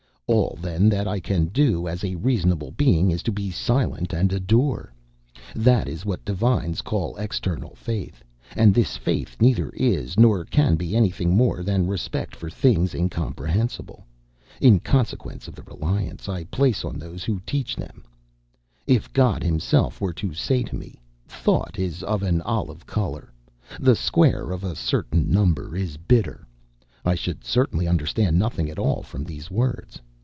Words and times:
All, 0.27 0.57
then, 0.61 0.87
that 0.87 1.09
I 1.09 1.19
can 1.19 1.47
do, 1.47 1.89
as 1.89 2.05
a 2.05 2.15
reasonable 2.15 2.71
being, 2.71 3.11
is 3.11 3.21
to 3.23 3.33
be 3.33 3.51
silent 3.51 4.13
and 4.13 4.31
adore. 4.31 4.93
That 5.53 5.89
is 5.89 6.05
what 6.05 6.23
divines 6.23 6.81
call 6.81 7.17
external 7.17 7.75
faith; 7.75 8.23
and 8.55 8.73
this 8.73 8.95
faith 8.95 9.35
neither 9.41 9.71
is, 9.71 10.17
nor 10.17 10.45
can 10.45 10.75
be, 10.77 10.95
anything 10.95 11.35
more 11.35 11.63
than 11.63 11.85
respect 11.85 12.33
for 12.33 12.49
things 12.49 12.93
incomprehensible, 12.95 14.05
in 14.61 14.79
consequence 14.79 15.49
of 15.49 15.55
the 15.55 15.63
reliance 15.63 16.29
I 16.29 16.45
place 16.45 16.85
on 16.85 16.97
those 16.97 17.25
who 17.25 17.41
teach 17.45 17.75
them; 17.75 18.05
If 18.87 19.11
God 19.11 19.43
himself 19.43 19.99
were 19.99 20.13
to 20.13 20.33
say 20.33 20.63
to 20.63 20.77
me, 20.77 21.01
"Thought 21.27 21.77
is 21.77 22.03
of 22.03 22.23
an 22.23 22.41
olive 22.43 22.85
colour;" 22.85 23.33
"the 23.81 23.97
square 23.97 24.51
of 24.51 24.63
a 24.63 24.77
certain 24.77 25.29
number 25.29 25.75
is 25.75 25.97
bitter;" 25.97 26.47
I 27.03 27.15
should 27.15 27.43
certainly 27.43 27.85
understand 27.85 28.39
nothing 28.39 28.69
at 28.69 28.79
all 28.79 29.01
from 29.03 29.25
these 29.25 29.51
words. 29.51 29.99